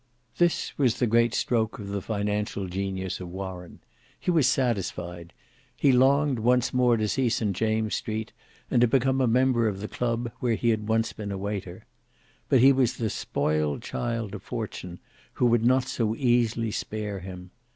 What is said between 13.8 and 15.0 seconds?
child of fortune,